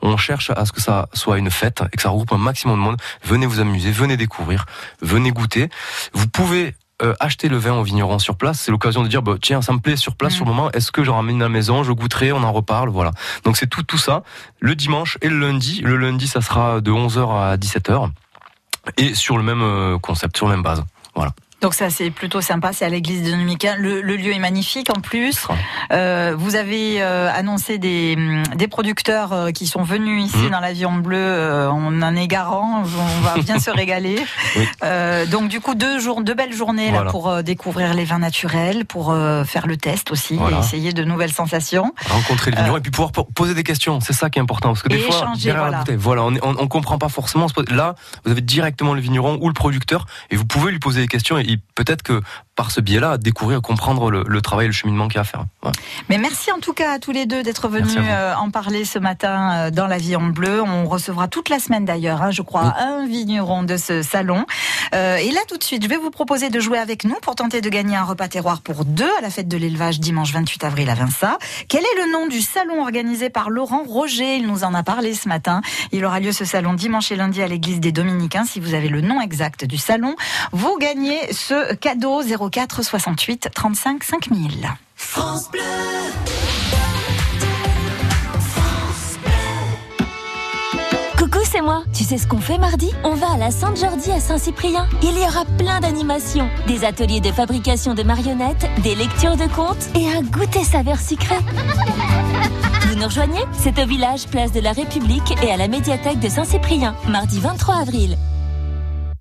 [0.02, 2.78] On cherche à ce que ça soit une fête et que ça regroupe un maximum
[2.78, 2.96] de monde.
[3.24, 4.66] Venez vous amuser, venez découvrir,
[5.00, 5.68] venez goûter.
[6.12, 9.34] Vous pouvez euh, acheter le vin au vigneron sur place, c'est l'occasion de dire bah,
[9.42, 10.36] tiens ça me plaît sur place Mm.
[10.36, 12.88] sur le moment, est-ce que j'en ramène à la maison, je goûterai, on en reparle,
[12.88, 13.10] voilà.
[13.44, 14.22] Donc c'est tout tout ça
[14.60, 15.80] le dimanche et le lundi.
[15.82, 18.10] Le lundi ça sera de 11h à 17h
[18.96, 20.84] et sur le même euh, concept, sur la même base.
[21.64, 23.76] Donc ça c'est plutôt sympa, c'est à l'église de Dominicain.
[23.78, 25.46] Le, le lieu est magnifique en plus.
[25.92, 30.50] Euh, vous avez euh, annoncé des, hum, des producteurs euh, qui sont venus ici Mhm.
[30.50, 31.68] dans l'avion bleu.
[31.72, 34.16] on en est garant, on va bien se régaler.
[34.56, 34.68] Oui.
[35.30, 39.14] Donc du coup deux jours, deux belles journées là pour découvrir les vins naturels, pour
[39.46, 40.58] faire le test aussi Voilà.
[40.58, 41.94] et essayer de nouvelles sensations.
[42.10, 44.00] rencontrer le vigneron et puis pouvoir po- poser des questions.
[44.00, 45.70] C'est ça qui est important parce que des fois échanger, voilà.
[45.70, 47.46] la bouteille, voilà, on, on comprend pas forcément.
[47.70, 47.94] Là,
[48.26, 51.38] vous avez directement le vigneron ou le producteur et vous pouvez lui poser des questions
[51.38, 52.20] et peut-être que
[52.56, 55.44] par ce biais-là, découvrir, comprendre le, le travail, le cheminement qu'il y a à faire.
[56.08, 58.98] Mais merci en tout cas à tous les deux d'être venus euh, en parler ce
[58.98, 60.62] matin euh, dans la vie en bleu.
[60.62, 64.46] On recevra toute la semaine d'ailleurs, hein, je crois, un vigneron de ce salon.
[64.94, 67.34] Euh, et là tout de suite, je vais vous proposer de jouer avec nous pour
[67.34, 70.64] tenter de gagner un repas terroir pour deux à la fête de l'élevage dimanche 28
[70.64, 71.38] avril à Vinça.
[71.68, 74.36] Quel est le nom du salon organisé par Laurent Roger?
[74.36, 75.60] Il nous en a parlé ce matin.
[75.90, 78.44] Il aura lieu ce salon dimanche et lundi à l'église des Dominicains.
[78.44, 80.14] Si vous avez le nom exact du salon,
[80.52, 84.66] vous gagnez ce cadeau 04 68 35 5000.
[84.96, 85.60] France Bleu.
[91.18, 91.82] Coucou, c'est moi.
[91.92, 92.90] Tu sais ce qu'on fait mardi?
[93.04, 94.86] On va à la Sainte-Jordi à Saint-Cyprien.
[95.02, 99.88] Il y aura plein d'animations, des ateliers de fabrication de marionnettes, des lectures de contes
[99.94, 101.36] et un goûter saveur sucré.
[102.88, 103.44] Vous nous rejoignez?
[103.52, 107.74] C'est au village Place de la République et à la médiathèque de Saint-Cyprien, mardi 23
[107.74, 108.16] avril.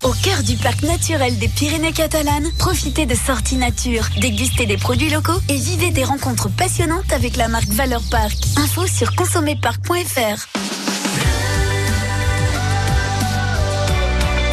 [0.02, 5.10] Au cœur du parc naturel des Pyrénées catalanes, profitez de sorties nature, dégustez des produits
[5.10, 8.36] locaux et vivez des rencontres passionnantes avec la marque Valeur Parc.
[8.56, 10.46] Info sur consommerparc.fr.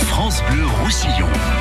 [0.07, 1.60] France Bleu Roussillon.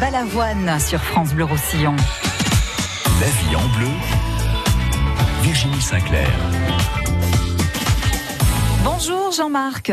[0.00, 1.94] Balavoine sur France Bleu Roussillon.
[3.20, 3.90] La vie en bleu.
[5.42, 6.26] Virginie Sinclair.
[8.82, 9.92] Bonjour Jean-Marc.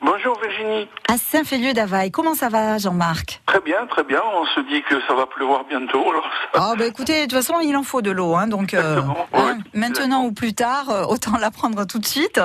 [0.00, 0.88] Bonjour Virginie.
[1.08, 3.40] À Saint-Félieu d'Availle, comment ça va Jean-Marc?
[3.58, 4.20] Très bien, très bien.
[4.34, 6.00] On se dit que ça va pleuvoir bientôt.
[6.08, 6.22] Alors
[6.54, 9.00] ça- Oh bah écoutez, de toute façon il en faut de l'eau, hein, donc euh,
[9.34, 12.40] hein, maintenant ou plus tard, euh, autant la prendre tout de suite.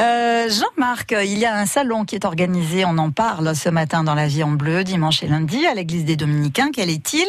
[0.00, 4.02] Euh, Jean-Marc, il y a un salon qui est organisé, on en parle ce matin
[4.02, 6.70] dans la vie en bleu, dimanche et lundi, à l'église des Dominicains.
[6.72, 7.26] Quel est-il?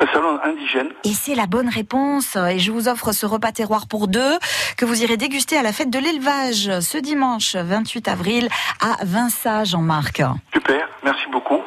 [0.00, 0.88] Le salon indigène.
[1.04, 2.36] Et c'est la bonne réponse.
[2.50, 4.38] Et je vous offre ce repas terroir pour deux
[4.76, 8.48] que vous irez déguster à la fête de l'élevage ce dimanche 28 avril
[8.80, 10.22] à Vinça, Jean-Marc.
[10.52, 11.60] Super, merci beaucoup.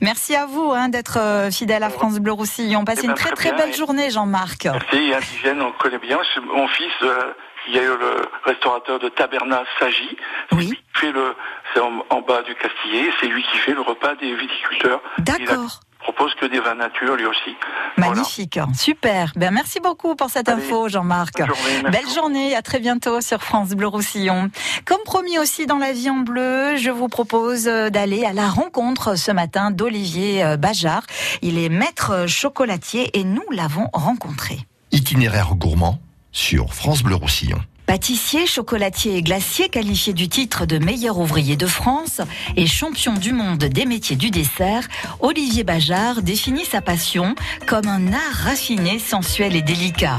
[0.00, 2.84] Merci à vous hein, d'être euh, fidèle à France Bleu Roussillon.
[2.84, 4.66] Passez Eh ben, une très très bien, belle journée, Jean-Marc.
[4.66, 6.18] Merci, indigène, on le connaît bien.
[6.54, 7.32] Mon fils, euh,
[7.68, 10.16] il y a eu le restaurateur de Tabernas Sagi.
[10.52, 10.78] Oui.
[10.94, 11.34] Fait le,
[11.72, 13.10] c'est en, en bas du Castillet.
[13.20, 15.00] C'est lui qui fait le repas des viticulteurs.
[15.18, 15.80] D'accord.
[16.04, 17.56] Propose que des vins nature lui aussi.
[17.96, 18.12] Voilà.
[18.12, 19.32] Magnifique, super.
[19.36, 21.38] Ben, merci beaucoup pour cette Allez, info, Jean-Marc.
[21.38, 24.50] bonne journée, merci Belle journée, à très bientôt sur France Bleu Roussillon.
[24.84, 28.48] Comme promis aussi dans la vie en bleu, je vous propose euh, d'aller à la
[28.48, 31.02] rencontre ce matin d'Olivier euh, Bajard.
[31.42, 34.58] Il est maître chocolatier et nous l'avons rencontré.
[34.92, 35.98] Itinéraire gourmand
[36.32, 37.58] sur France Bleu Roussillon.
[37.86, 42.22] Pâtissier, chocolatier et glacier qualifié du titre de meilleur ouvrier de France
[42.56, 44.88] et champion du monde des métiers du dessert,
[45.20, 47.34] Olivier Bajard définit sa passion
[47.66, 50.16] comme un art raffiné, sensuel et délicat.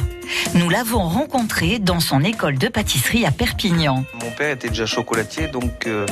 [0.53, 4.05] Nous l'avons rencontré dans son école de pâtisserie à Perpignan.
[4.21, 6.05] Mon père était déjà chocolatier, donc euh,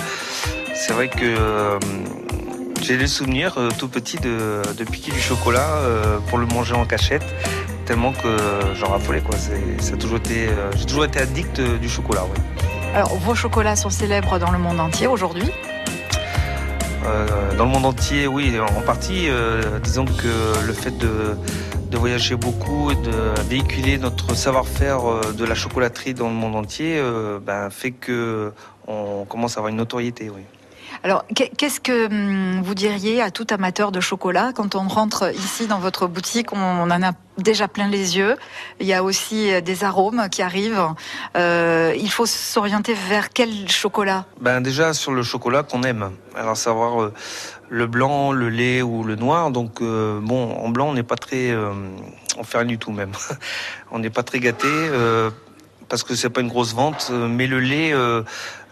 [0.73, 1.79] c'est vrai que euh,
[2.81, 4.61] j'ai le souvenir euh, tout petit de,
[4.91, 5.81] piquer du chocolat
[6.27, 7.23] pour le manger en cachette,
[7.85, 9.21] tellement que euh, j'en raffolais.
[9.21, 9.35] Quoi.
[9.37, 12.23] C'est- Ça a toujours été, euh, j'ai toujours été addict euh, du chocolat.
[12.95, 15.49] Alors, vos chocolats sont célèbres dans le monde entier aujourd'hui?
[17.05, 19.27] Euh, dans le monde entier, oui, en partie.
[19.29, 21.35] euh, disons que le fait de,
[21.91, 23.11] de voyager beaucoup et de
[23.49, 28.53] véhiculer notre savoir-faire euh, de la chocolaterie dans le monde entier euh, ben, fait que
[28.87, 30.29] on commence à avoir une notoriété.
[30.33, 30.43] Oui.
[31.03, 35.67] Alors, qu'est-ce que hum, vous diriez à tout amateur de chocolat quand on rentre ici
[35.67, 36.53] dans votre boutique?
[36.53, 38.37] On en a déjà plein les yeux.
[38.79, 40.87] Il y a aussi euh, des arômes qui arrivent.
[41.35, 44.25] Euh, il faut s'orienter vers quel chocolat?
[44.39, 46.11] Ben déjà sur le chocolat qu'on aime.
[46.35, 47.13] Alors savoir euh,
[47.69, 49.51] le blanc, le lait ou le noir.
[49.51, 51.55] Donc bon, en blanc on n'est pas très,
[52.37, 53.11] on fait rien du tout même.
[53.91, 54.67] on n'est pas très gâté
[55.93, 57.09] parce que c'est pas une grosse vente.
[57.11, 58.23] euh, Mais le lait, euh,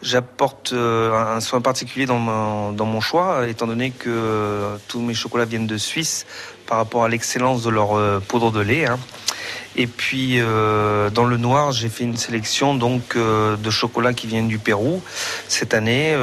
[0.01, 5.67] j'apporte euh, un soin particulier dans mon, choix, étant donné que tous mes chocolats viennent
[5.67, 6.25] de Suisse
[6.65, 8.87] par rapport à l'excellence de leur poudre de lait.
[8.87, 8.97] hein.
[9.75, 14.57] Et puis dans le noir, j'ai fait une sélection donc de chocolats qui viennent du
[14.57, 15.03] Pérou
[15.47, 16.17] cette année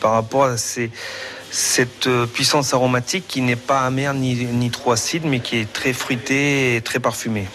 [0.00, 5.40] par rapport à cette puissance aromatique qui n'est pas amère ni, ni trop acide, mais
[5.40, 7.48] qui est très fruitée et très parfumée.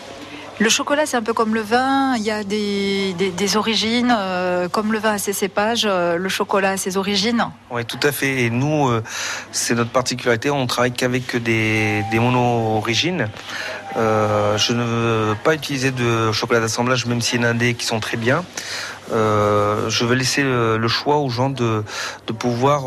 [0.60, 2.16] Le chocolat, c'est un peu comme le vin.
[2.16, 6.72] Il y a des, origines, euh, comme le vin a ses cépages, euh, le chocolat
[6.72, 7.44] a ses origines.
[7.72, 8.44] Oui, tout à fait.
[8.44, 9.04] Et nous, euh,
[9.52, 10.52] c'est notre particularité.
[10.52, 13.30] On travaille qu'avec des, des mono-origines.
[13.96, 17.86] Je ne veux pas utiliser de chocolat d'assemblage, même s'il y en a des qui
[17.86, 18.44] sont très bien.
[19.12, 21.84] Je veux laisser le, choix aux gens de,
[22.40, 22.84] pouvoir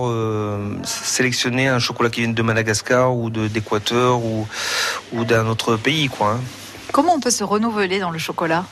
[0.85, 4.49] sélectionner un chocolat qui vient de Madagascar ou d'Équateur ou,
[5.13, 6.11] ou d'un autre pays.
[6.21, 6.41] Hein.
[6.93, 8.65] Comment on peut se renouveler dans le chocolat?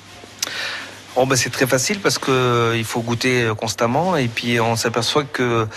[1.17, 4.59] Oh ben c'est très facile parce que euh, il faut goûter euh, constamment et puis
[4.59, 5.69] on s'aperçoit que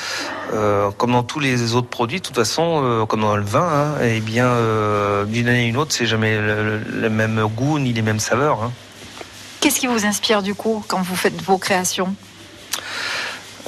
[0.51, 3.61] euh, comme dans tous les autres produits, de toute façon, euh, comme dans le vin,
[3.61, 7.93] hein, eh bien euh, d'une année à une autre, c'est jamais le, même goût ni
[7.93, 8.63] les mêmes saveurs.
[8.63, 8.71] hein.
[9.59, 12.15] Qu'est-ce qui vous inspire du coup quand vous faites vos créations?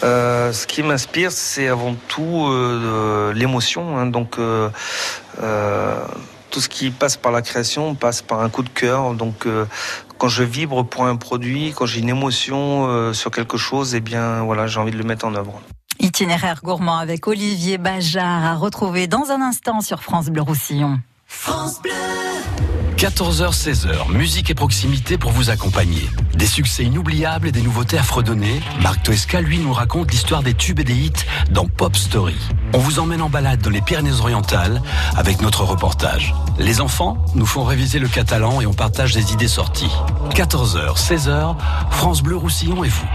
[0.03, 3.95] Euh, ce qui m'inspire, c'est avant tout euh, l'émotion.
[3.97, 4.07] hein.
[4.07, 4.69] donc euh,
[6.49, 9.13] tout ce qui passe par la création passe par un coup de cœur.
[9.13, 9.65] Donc euh,
[10.17, 14.01] quand je vibre pour un produit, quand j'ai une émotion euh, sur quelque chose, eh
[14.01, 15.61] bien voilà, j'ai envie de le mettre en œuvre.
[15.99, 20.99] Itinéraire gourmand avec Olivier Bajard à retrouver dans un instant sur France Bleu Roussillon.
[22.99, 26.09] 14h-16h, musique et proximité pour vous accompagner.
[26.35, 28.61] Des succès inoubliables et des nouveautés à fredonner.
[28.81, 31.13] Marc Toesca, lui, nous raconte l'histoire des tubes et des hits
[31.49, 32.35] dans Pop Story.
[32.73, 34.81] On vous emmène en balade dans les Pyrénées-Orientales
[35.15, 36.35] avec notre reportage.
[36.57, 39.91] Les enfants nous font réviser le catalan et on partage des idées sorties.
[40.31, 41.55] 14h, 16h,
[41.91, 43.07] France Bleu Roussillon et vous.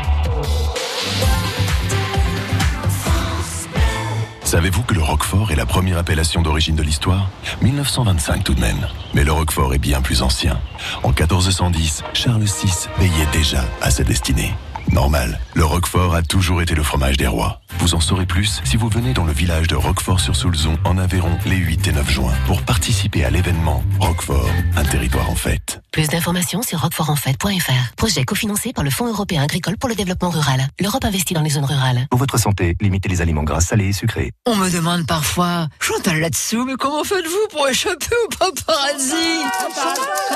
[4.64, 7.28] Savez-vous que le Roquefort est la première appellation d'origine de l'histoire?
[7.60, 8.88] 1925 tout de même.
[9.12, 10.58] Mais le Roquefort est bien plus ancien.
[11.02, 14.54] En 1410, Charles VI veillait déjà à sa destinée.
[14.92, 17.60] Normal, le Roquefort a toujours été le fromage des rois.
[17.78, 21.56] Vous en saurez plus si vous venez dans le village de Roquefort-sur-Soulzon en Aveyron les
[21.56, 25.80] 8 et 9 juin pour participer à l'événement Roquefort, un territoire en fête.
[25.90, 27.94] Plus d'informations sur roquefortenfête.fr.
[27.96, 30.68] Projet cofinancé par le Fonds européen agricole pour le développement rural.
[30.80, 32.06] L'Europe investit dans les zones rurales.
[32.10, 34.32] Pour votre santé, limitez les aliments gras, salés et sucrés.
[34.46, 39.14] On me demande parfois, Chantal là-dessous, mais comment faites-vous pour échapper au paparazzi?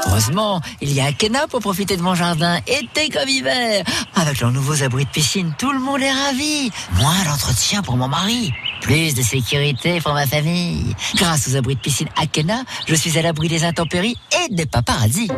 [0.07, 3.85] Heureusement, il y a Akena pour profiter de mon jardin, été comme hiver.
[4.15, 6.71] Avec leurs nouveaux abris de piscine, tout le monde est ravi.
[6.93, 8.53] Moins d'entretien pour mon mari.
[8.83, 10.95] Plus de sécurité pour ma famille.
[11.17, 15.31] Grâce aux abris de piscine Akena, je suis à l'abri des intempéries et des paparazzis.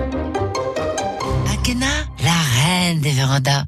[1.52, 1.86] Akena,
[2.22, 2.32] la
[2.62, 3.64] reine des vérandas.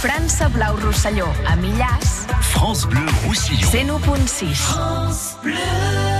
[0.00, 3.68] França Blau Rosselló, a Millàs, France Bleu Roussillon.
[3.68, 5.38] 101.6.
[5.44, 6.17] If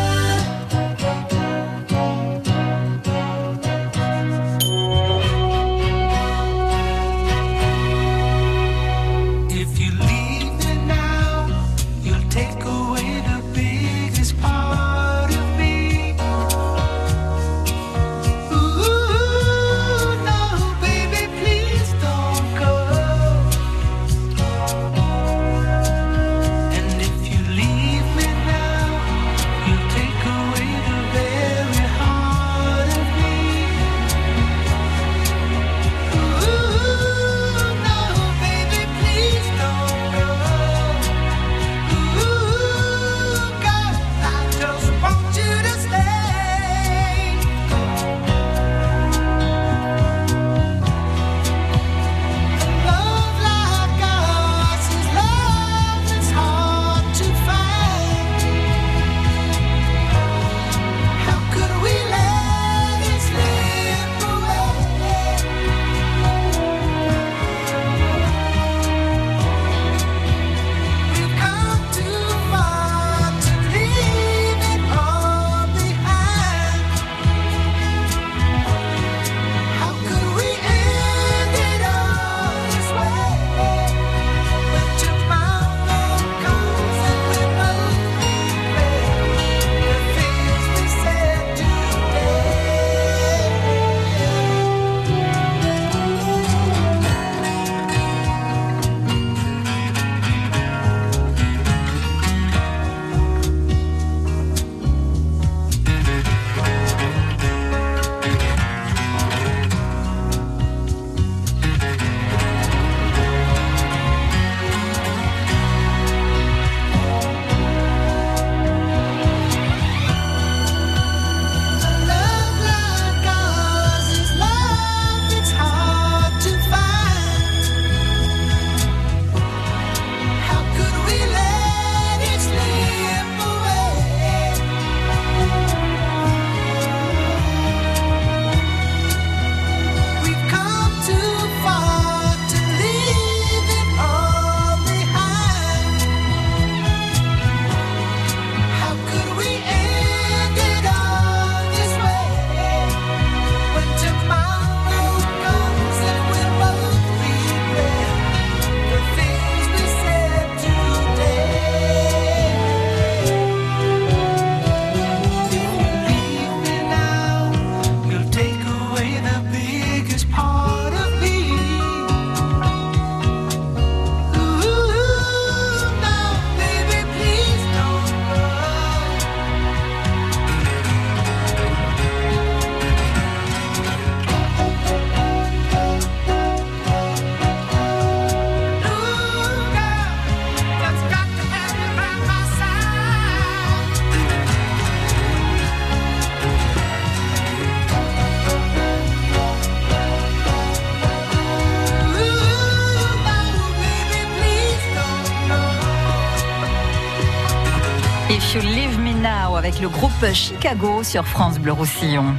[208.58, 212.34] You Leave Me Now avec le groupe Chicago sur France Bleu Roussillon.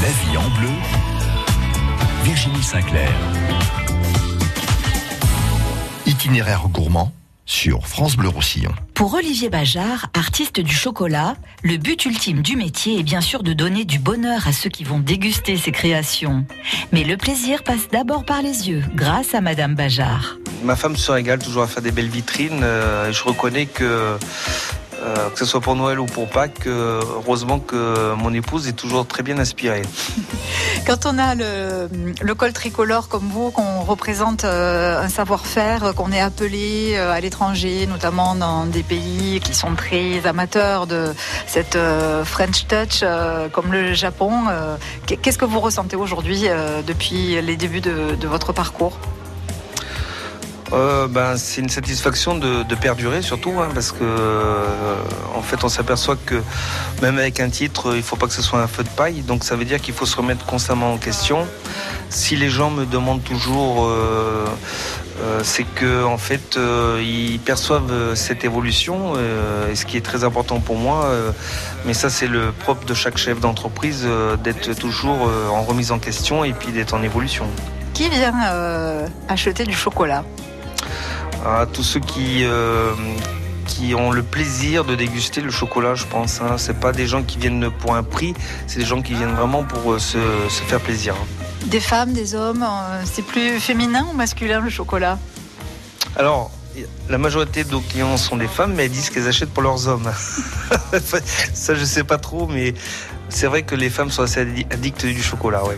[0.00, 0.70] La vie en bleu,
[2.22, 3.10] Virginie Sinclair.
[6.06, 7.12] Itinéraire gourmand
[7.44, 8.72] sur France Bleu Roussillon.
[8.94, 13.52] Pour Olivier Bajard, artiste du chocolat, le but ultime du métier est bien sûr de
[13.52, 16.46] donner du bonheur à ceux qui vont déguster ses créations.
[16.92, 20.36] Mais le plaisir passe d'abord par les yeux, grâce à Madame Bajard.
[20.64, 22.62] Ma femme se régale toujours à faire des belles vitrines.
[22.62, 24.18] euh, je reconnais que
[25.00, 28.72] Euh, que ce soit pour Noël ou pour Pâques, euh, heureusement que mon épouse est
[28.72, 29.82] toujours très bien inspirée.
[30.86, 36.20] Quand on a le, col tricolore comme vous, qu'on représente euh, un savoir-faire, qu'on est
[36.20, 41.14] appelé euh, à l'étranger, notamment dans des pays qui sont très amateurs de
[41.46, 44.76] cette euh, French touch, euh, comme le Japon, euh,
[45.06, 48.98] qu'est-ce que vous ressentez aujourd'hui euh, depuis les débuts de votre parcours?
[50.72, 54.96] Euh, ben, c'est une satisfaction de, perdurer surtout, hein, parce que euh,
[55.34, 56.40] en fait on s'aperçoit que
[57.02, 59.42] même avec un titre, il faut pas que ce soit un feu de paille, donc
[59.44, 61.46] ça veut dire qu'il faut se remettre constamment en question.
[62.08, 64.44] Si les gens me demandent toujours, euh,
[65.42, 66.58] c'est que en fait
[67.00, 69.14] ils perçoivent cette évolution,
[69.70, 71.10] et ce qui est très important pour moi.
[71.84, 74.06] mais ça c'est le propre de chaque chef d'entreprise
[74.44, 77.46] d'être toujours en remise en question et puis d'être en évolution.
[77.94, 78.32] Qui vient
[79.28, 80.22] acheter du chocolat?
[81.46, 82.92] À tous ceux qui, euh,
[83.66, 86.40] qui ont le plaisir de déguster le chocolat, je pense.
[86.40, 86.56] Hein.
[86.58, 88.34] C'est pas des gens qui viennent pour un prix,
[88.66, 90.18] c'est des gens qui viennent vraiment pour euh, se,
[90.48, 91.14] se faire plaisir.
[91.14, 91.44] hein.
[91.66, 95.18] Des femmes, des hommes euh, C'est plus féminin ou masculin le chocolat?
[96.16, 96.50] Alors,
[97.08, 99.86] la majorité de nos clients sont des femmes, mais elles disent qu'elles achètent pour leurs
[99.88, 100.10] hommes.
[101.54, 102.74] Ça, je sais pas trop, mais
[103.28, 105.76] c'est vrai que les femmes sont assez addi- addictes du chocolat, ouais.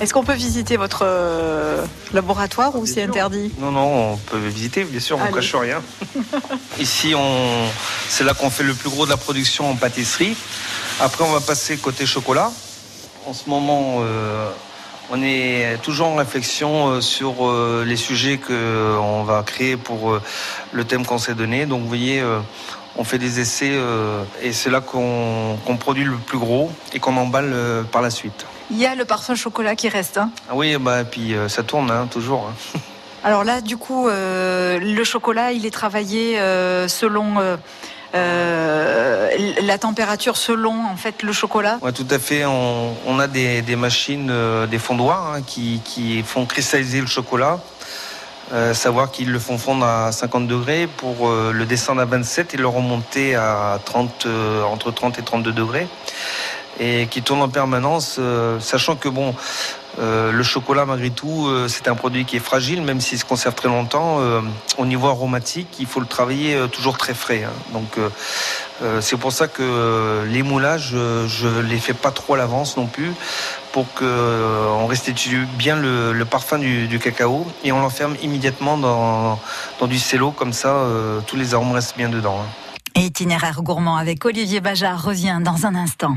[0.00, 3.52] Est-ce qu'on peut visiter votre euh, laboratoire ou c'est interdit?
[3.58, 5.82] Non, non, on peut visiter, bien sûr, on ne cache rien.
[6.78, 7.66] Ici, on...
[8.08, 10.36] c'est là qu'on fait le plus gros de la production en pâtisserie.
[11.00, 12.52] Après, on va passer côté chocolat.
[13.26, 14.50] En ce moment, euh,
[15.10, 20.20] on est toujours en réflexion euh, sur euh, les sujets qu'on va créer pour
[20.72, 21.64] le thème qu'on s'est donné.
[21.66, 22.22] Donc, vous voyez,
[22.98, 27.16] on fait des essais euh, et c'est là qu'on produit le plus gros et qu'on
[27.16, 28.46] emballe euh, par la suite.
[28.70, 30.18] Il y a le parfum chocolat qui reste.
[30.18, 30.30] hein.
[30.50, 32.50] Ah oui, bah, puis euh, ça tourne, hein, toujours.
[32.50, 32.78] hein.
[33.24, 37.34] Alors là, du coup, euh, le chocolat, il est travaillé euh, selon
[38.14, 41.78] la température, selon en fait le chocolat.
[41.82, 42.44] Ouais, tout à fait.
[42.46, 44.32] On, on a des, des machines,
[44.70, 47.58] des fondoirs hein, qui, qui font cristalliser le chocolat.
[48.74, 52.68] Savoir qu'ils le font fondre à 50 degrés pour le descendre à 27 et le
[52.68, 55.88] remonter à 30, euh, entre 30 et 32 degrés.
[56.78, 59.34] Et qui tourne en permanence, euh, sachant que bon,
[59.98, 63.24] euh, le chocolat malgré tout, euh, c'est un produit qui est fragile, même s'il se
[63.24, 64.18] conserve très longtemps.
[64.76, 67.44] Au niveau aromatique, il faut le travailler toujours très frais.
[67.44, 67.52] hein.
[67.72, 67.98] Donc
[69.00, 73.12] c'est pour ça que les moulages, je les fais pas trop à l'avance non plus,
[73.72, 79.38] pour que euh, on restitue bien le, parfum du, cacao et on l'enferme immédiatement dans,
[79.86, 80.76] du cello, comme ça
[81.26, 82.40] tous les arômes restent bien dedans.
[82.42, 82.66] hein.
[83.00, 86.16] Itinéraire gourmand avec Olivier Bajard revient dans un instant.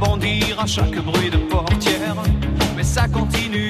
[0.00, 2.16] Bondir à chaque bruit de portière.
[2.76, 3.69] Mais ça continue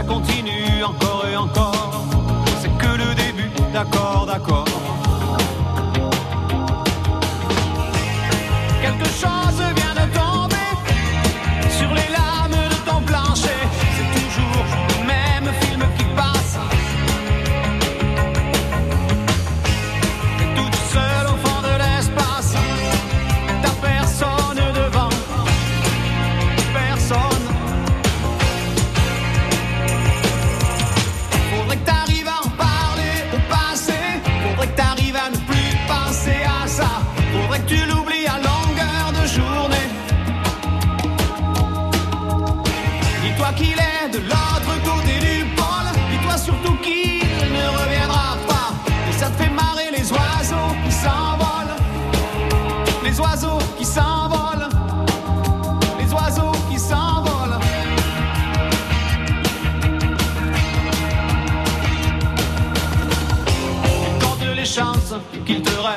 [0.00, 2.04] ça continue encore et encore.
[2.60, 4.59] C'est que le début, d'accord, d'accord.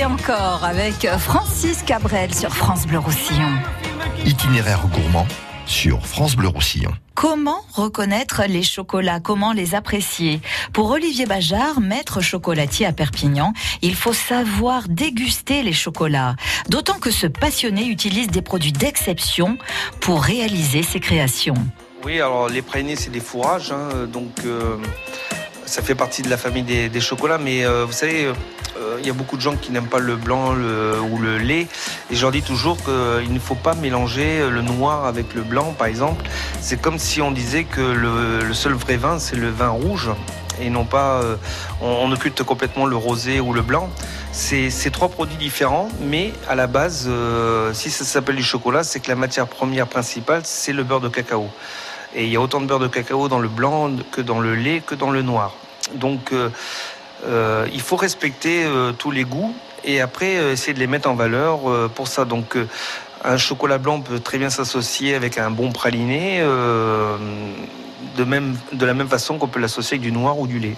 [0.00, 3.50] Et encore avec Francis Cabrel sur France Bleu Roussillon.
[4.24, 5.26] Itinéraire gourmand
[5.66, 6.92] sur France Bleu Roussillon.
[7.14, 9.20] Comment reconnaître les chocolats?
[9.20, 10.40] Comment les apprécier?
[10.72, 16.34] Pour Olivier Bajard, maître chocolatier à Perpignan, il faut savoir déguster les chocolats.
[16.70, 19.58] D'autant que ce passionné utilise des produits d'exception
[20.00, 21.54] pour réaliser ses créations.
[22.04, 24.76] Oui, alors les pralinés, c'est des fourrages, hein, donc euh,
[25.66, 27.38] ça fait partie de la famille des, des chocolats.
[27.38, 28.32] Mais euh, vous savez, euh,
[28.98, 31.66] il y a beaucoup de gens qui n'aiment pas le blanc ou le lait.
[32.10, 35.74] Et je leur dis toujours qu'il ne faut pas mélanger le noir avec le blanc,
[35.76, 36.24] par exemple.
[36.60, 40.10] C'est comme si on disait que le, seul vrai vin, c'est le vin rouge.
[40.60, 41.36] Et non pas, euh,
[41.80, 43.88] on, on occulte complètement le rosé ou le blanc.
[44.32, 49.00] C'est trois produits différents, mais à la base, euh, si ça s'appelle du chocolat, c'est
[49.00, 51.48] que la matière première principale, c'est le beurre de cacao.
[52.14, 54.54] Et il y a autant de beurre de cacao dans le blanc que dans le
[54.54, 55.54] lait que dans le noir.
[55.94, 56.50] Donc euh,
[57.26, 59.54] euh, il faut respecter euh, tous les goûts
[59.84, 61.60] et après euh, essayer de les mettre en valeur
[61.94, 62.24] pour ça.
[62.24, 62.56] Donc
[63.24, 68.94] un chocolat blanc peut très bien s'associer avec un bon praliné, de, même, de la
[68.94, 70.76] même façon qu'on peut l'associer avec du noir ou du lait.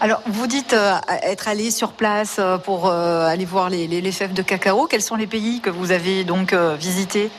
[0.00, 0.74] Alors, vous dites
[1.22, 4.86] être allé sur place pour aller voir les, les- les fèves de cacao.
[4.86, 7.30] Quels sont les pays que vous avez donc visités?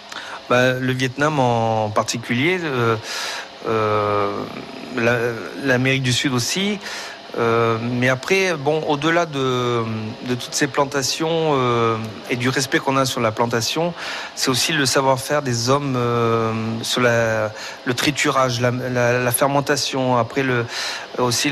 [0.50, 2.58] Bah, le Vietnam en particulier,
[4.95, 5.18] la-
[5.64, 6.80] l'Amérique du Sud aussi.
[7.38, 9.84] Euh, mais après, bon, au-delà de,
[10.28, 11.98] toutes ces plantations euh,
[12.30, 13.94] et du respect qu'on a sur la plantation,
[14.36, 20.44] c'est aussi le savoir-faire des hommes euh, sur le triturage, la, fermentation, après
[21.18, 21.52] aussi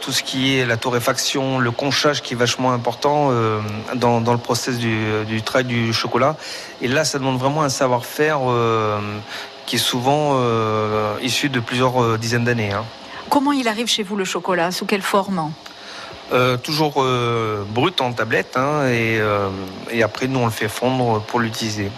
[0.00, 3.32] tout ce qui est la torréfaction, le conchage qui est vachement important
[3.94, 6.36] dans, le process du, du travail du chocolat.
[6.80, 8.40] Et là, ça demande vraiment un savoir-faire
[9.66, 10.38] qui est souvent
[11.22, 12.72] issu de plusieurs dizaines d'années.
[12.72, 12.84] hein.
[13.30, 14.70] Comment il arrive chez vous le chocolat?
[14.70, 15.52] Sous quelle forme?
[16.32, 19.48] Euh, toujours euh, brut en tablette hein, et, euh,
[19.90, 21.90] et après nous on le fait fondre pour l'utiliser.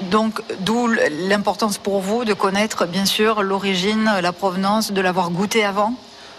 [0.00, 0.88] Donc, d'où
[1.28, 5.94] l'importance pour vous de connaître, bien sûr, l'origine, la provenance, de l'avoir goûté avant?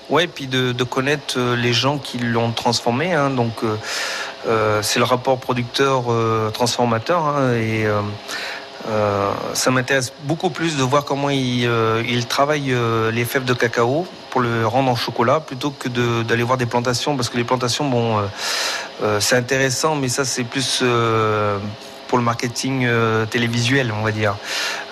[0.09, 3.13] Ouais, et puis de, de connaître les gens qui l'ont transformé.
[3.13, 3.53] hein, donc
[4.81, 7.85] c'est le rapport producteur-transformateur hein, et
[8.85, 14.05] euh, ça m'intéresse beaucoup plus de voir comment ils euh, euh, les fèves de cacao
[14.29, 15.89] pour le rendre en chocolat plutôt que
[16.23, 18.19] d'aller voir des plantations parce que les plantations, bon,
[19.01, 20.83] euh, c'est intéressant, mais ça c'est plus
[22.07, 22.87] pour le marketing
[23.29, 24.35] télévisuel, on va dire.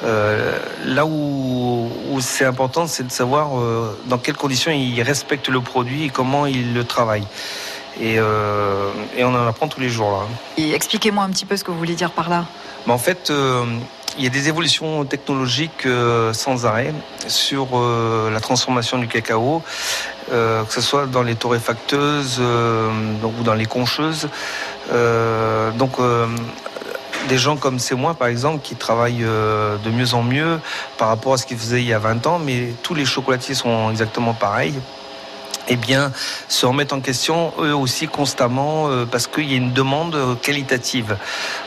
[0.04, 3.52] Là où, c'est important, c'est de savoir
[4.06, 7.28] dans quelles conditions ils respectent le produit et comment ils le travaillent.
[8.02, 10.64] Et, et on en apprend tous les jours là.
[10.74, 12.46] Expliquez-moi un petit peu ce que vous voulez dire par là.
[12.86, 13.66] Mais en fait, euh,
[14.18, 16.94] il y a des évolutions technologiques euh, sans arrêt
[17.28, 19.62] sur euh, la transformation du cacao,
[20.30, 24.28] que ce soit dans les torréfacteuses ou dans les concheuses.
[25.78, 25.98] Donc,
[27.30, 30.60] des gens comme c'est moi, par exemple, qui travaillent de mieux en mieux
[30.98, 33.54] par rapport à ce qu'ils faisaient il y a 20 ans, mais tous les chocolatiers
[33.54, 34.80] sont exactement pareils
[35.68, 36.11] eh bien,
[36.47, 41.18] se remettent en question eux aussi constamment euh, parce qu'il y a une demande qualitative.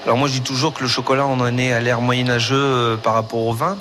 [0.04, 2.96] Alors moi, je dis toujours que le chocolat, on en est à l'ère moyenâgeux euh,
[2.96, 3.76] par rapport au vin.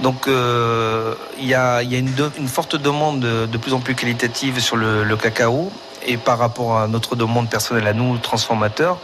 [0.00, 3.80] Donc, euh, il y a, y a une, une forte demande de, de plus en
[3.80, 5.70] plus qualitative sur le, le cacao.
[6.06, 8.98] Et par rapport à notre demande personnelle à nous, transformateurs,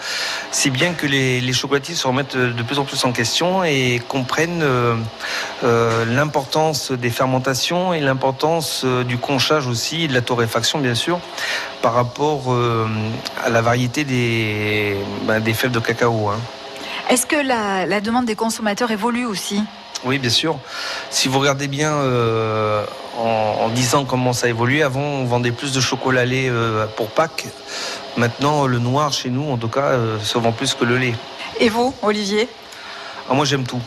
[0.50, 4.62] si bien que les, chocolatiers se remettent de plus en plus en question et comprennent
[4.62, 4.94] euh,
[5.64, 10.94] euh, l'importance des fermentations et l'importance euh, du conchage aussi, et de la torréfaction bien
[10.94, 11.18] sûr,
[11.82, 12.54] par rapport
[13.44, 16.28] à la variété des, ben, des fèves de cacao.
[16.28, 16.38] hein.
[17.08, 19.62] Est-ce que la, la demande des consommateurs évolue aussi?
[20.04, 20.58] Oui, bien sûr.
[21.10, 22.84] Si vous regardez bien euh,
[23.18, 26.48] en, en 10 ans comment ça a évolué, avant on vendait plus de chocolat lait
[26.48, 27.46] euh, pour Pâques.
[28.16, 31.14] Maintenant, le noir chez nous, en tout cas, euh, se vend plus que le lait.
[31.60, 32.48] Et vous, Olivier?
[33.28, 33.80] Ah, moi, j'aime tout.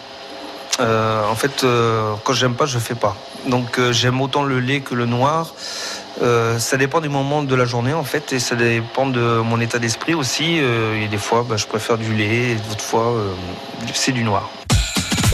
[0.79, 1.65] Euh, en fait,
[2.23, 3.15] quand j'aime pas, je fais pas.
[3.47, 5.53] Donc, j'aime autant le lait que le noir.
[6.57, 9.79] Ça dépend du moment de la journée, en fait, et ça dépend de mon état
[9.79, 10.57] d'esprit aussi.
[10.57, 13.13] Et des fois, bah, je préfère du lait, et d'autres fois,
[13.93, 14.49] c'est du noir.